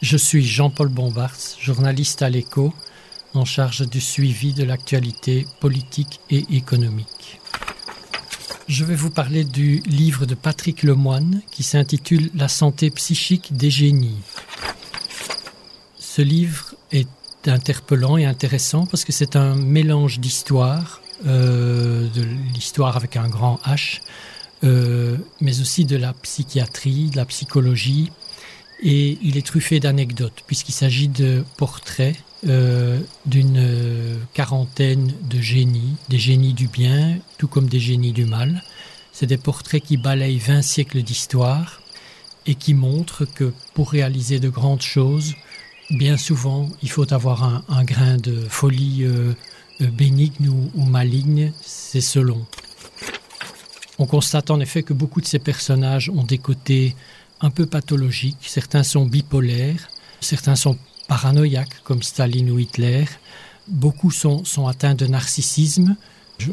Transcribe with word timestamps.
Je 0.00 0.16
suis 0.16 0.44
Jean-Paul 0.44 0.88
Bombars, 0.88 1.34
journaliste 1.60 2.22
à 2.22 2.30
l'écho, 2.30 2.72
en 3.34 3.44
charge 3.44 3.88
du 3.88 4.00
suivi 4.00 4.52
de 4.52 4.62
l'actualité 4.62 5.44
politique 5.58 6.20
et 6.30 6.44
économique. 6.50 7.40
Je 8.68 8.84
vais 8.84 8.94
vous 8.94 9.10
parler 9.10 9.42
du 9.44 9.80
livre 9.86 10.24
de 10.24 10.36
Patrick 10.36 10.84
Lemoine 10.84 11.42
qui 11.50 11.64
s'intitule 11.64 12.30
La 12.36 12.46
santé 12.46 12.90
psychique 12.90 13.56
des 13.56 13.70
génies. 13.70 14.20
Ce 15.98 16.22
livre 16.22 16.76
est 16.92 17.08
interpellant 17.46 18.16
et 18.16 18.24
intéressant 18.24 18.86
parce 18.86 19.04
que 19.04 19.12
c'est 19.12 19.34
un 19.34 19.56
mélange 19.56 20.20
d'histoires, 20.20 21.02
euh, 21.26 22.08
de 22.10 22.22
l'histoire 22.54 22.96
avec 22.96 23.16
un 23.16 23.28
grand 23.28 23.58
H, 23.66 24.00
euh, 24.62 25.16
mais 25.40 25.60
aussi 25.60 25.84
de 25.84 25.96
la 25.96 26.12
psychiatrie, 26.12 27.10
de 27.10 27.16
la 27.16 27.24
psychologie, 27.24 28.12
et 28.80 29.18
il 29.22 29.36
est 29.36 29.46
truffé 29.46 29.80
d'anecdotes 29.80 30.42
puisqu'il 30.46 30.72
s'agit 30.72 31.08
de 31.08 31.44
portraits 31.56 32.16
euh, 32.46 33.00
d'une 33.26 34.18
quarantaine 34.32 35.12
de 35.28 35.40
génies, 35.40 35.96
des 36.08 36.18
génies 36.18 36.54
du 36.54 36.68
bien, 36.68 37.18
tout 37.36 37.48
comme 37.48 37.68
des 37.68 37.80
génies 37.80 38.12
du 38.12 38.24
mal. 38.24 38.62
C'est 39.12 39.26
des 39.26 39.36
portraits 39.36 39.82
qui 39.82 39.96
balayent 39.96 40.38
20 40.38 40.62
siècles 40.62 41.02
d'histoire 41.02 41.80
et 42.46 42.54
qui 42.54 42.74
montrent 42.74 43.24
que 43.24 43.52
pour 43.74 43.90
réaliser 43.90 44.38
de 44.38 44.48
grandes 44.48 44.82
choses, 44.82 45.34
bien 45.90 46.16
souvent, 46.16 46.68
il 46.82 46.90
faut 46.90 47.12
avoir 47.12 47.62
un, 47.68 47.84
grain 47.84 48.16
de 48.16 48.46
folie 48.48 49.02
euh, 49.02 49.34
bénigne 49.80 50.48
ou 50.48 50.84
maligne, 50.84 51.52
c'est 51.60 52.00
selon. 52.00 52.46
On 53.98 54.06
constate 54.06 54.52
en 54.52 54.60
effet 54.60 54.84
que 54.84 54.92
beaucoup 54.92 55.20
de 55.20 55.26
ces 55.26 55.40
personnages 55.40 56.08
ont 56.08 56.22
des 56.22 56.38
côtés 56.38 56.94
un 57.40 57.50
peu 57.50 57.66
pathologiques, 57.66 58.38
certains 58.42 58.82
sont 58.82 59.06
bipolaires, 59.06 59.88
certains 60.20 60.56
sont 60.56 60.76
paranoïaques 61.08 61.82
comme 61.84 62.02
Staline 62.02 62.50
ou 62.50 62.58
Hitler, 62.58 63.06
beaucoup 63.68 64.10
sont, 64.10 64.42
atteints 64.66 64.94
de 64.94 65.06
narcissisme. 65.06 65.96
Je, 66.38 66.52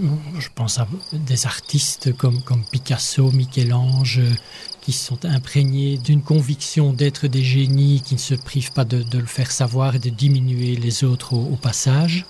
pense 0.56 0.80
à 0.80 0.88
des 1.14 1.46
artistes 1.46 2.16
comme, 2.18 2.42
Picasso, 2.72 3.32
Michel-Ange, 3.32 4.22
qui 4.82 4.94
sont 4.94 5.26
imprégnés 5.26 5.98
d'une 5.98 6.24
conviction 6.24 6.92
d'être 6.92 7.28
des 7.28 7.44
génies 7.44 8.02
qui 8.02 8.16
ne 8.16 8.20
se 8.20 8.34
privent 8.34 8.72
pas 8.72 8.84
de, 8.84 9.06
le 9.18 9.26
faire 9.26 9.52
savoir 9.52 9.96
et 9.96 10.00
de 10.00 10.10
diminuer 10.10 10.76
les 10.76 11.04
autres 11.04 11.34
au, 11.34 11.56
passage. 11.56 12.26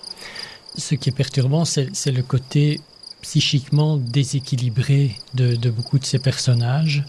Ce 0.77 0.95
qui 0.95 1.09
est 1.09 1.13
perturbant, 1.13 1.63
c'est 1.63 2.11
le 2.11 2.23
côté 2.23 2.81
psychiquement 3.21 3.95
déséquilibré 3.95 5.15
de 5.33 5.69
beaucoup 5.69 5.97
de 5.97 6.05
ces 6.05 6.19
personnages. 6.19 7.05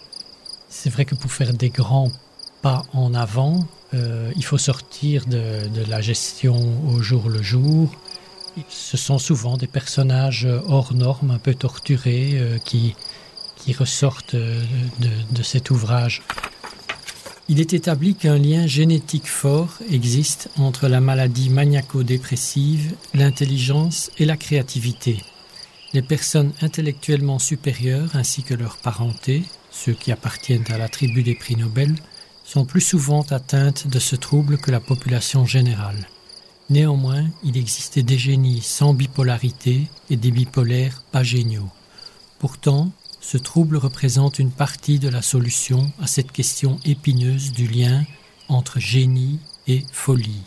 C'est 0.78 0.90
vrai 0.90 1.06
que 1.06 1.14
pour 1.14 1.32
faire 1.32 1.54
des 1.54 1.70
grands 1.70 2.12
pas 2.60 2.84
en 2.92 3.14
avant, 3.14 3.66
euh, 3.94 4.30
il 4.36 4.44
faut 4.44 4.58
sortir 4.58 5.24
de, 5.24 5.66
la 5.88 6.02
gestion 6.02 6.54
au 6.90 7.00
jour 7.00 7.30
le 7.30 7.40
jour. 7.42 7.90
Ce 8.68 8.98
sont 8.98 9.18
souvent 9.18 9.56
des 9.56 9.68
personnages 9.68 10.46
hors 10.68 10.92
normes, 10.92 11.30
un 11.30 11.38
peu 11.38 11.54
torturés, 11.54 12.32
euh, 12.34 12.58
qui, 12.58 12.94
qui 13.56 13.72
ressortent 13.72 14.36
de, 14.36 14.60
de, 15.00 15.08
de 15.30 15.42
cet 15.42 15.70
ouvrage. 15.70 16.22
Il 17.48 17.58
est 17.58 17.72
établi 17.72 18.14
qu'un 18.14 18.36
lien 18.36 18.66
génétique 18.66 19.28
fort 19.28 19.78
existe 19.90 20.50
entre 20.58 20.88
la 20.88 21.00
maladie 21.00 21.48
maniaco-dépressive, 21.48 22.94
l'intelligence 23.14 24.10
et 24.18 24.26
la 24.26 24.36
créativité. 24.36 25.22
Les 25.92 26.02
personnes 26.02 26.52
intellectuellement 26.60 27.38
supérieures 27.38 28.14
ainsi 28.14 28.42
que 28.42 28.54
leur 28.54 28.76
parenté, 28.76 29.44
ceux 29.70 29.92
qui 29.92 30.12
appartiennent 30.12 30.70
à 30.70 30.78
la 30.78 30.88
tribu 30.88 31.22
des 31.22 31.34
prix 31.34 31.56
Nobel, 31.56 31.94
sont 32.44 32.64
plus 32.64 32.80
souvent 32.80 33.22
atteintes 33.22 33.88
de 33.88 33.98
ce 33.98 34.16
trouble 34.16 34.58
que 34.58 34.70
la 34.70 34.80
population 34.80 35.46
générale. 35.46 36.08
Néanmoins, 36.68 37.24
il 37.44 37.56
existait 37.56 38.02
des 38.02 38.18
génies 38.18 38.60
sans 38.60 38.94
bipolarité 38.94 39.86
et 40.10 40.16
des 40.16 40.30
bipolaires 40.30 41.02
pas 41.12 41.22
géniaux. 41.22 41.70
Pourtant, 42.38 42.90
ce 43.20 43.38
trouble 43.38 43.76
représente 43.76 44.38
une 44.38 44.50
partie 44.50 44.98
de 44.98 45.08
la 45.08 45.22
solution 45.22 45.90
à 46.00 46.06
cette 46.06 46.32
question 46.32 46.78
épineuse 46.84 47.52
du 47.52 47.66
lien 47.66 48.04
entre 48.48 48.78
génie 48.78 49.38
et 49.66 49.84
folie. 49.92 50.42